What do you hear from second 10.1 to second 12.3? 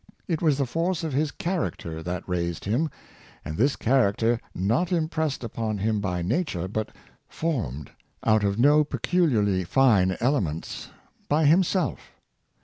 elements, by himself.